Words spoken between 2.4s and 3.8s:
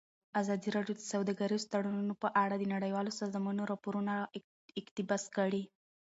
اړه د نړیوالو سازمانونو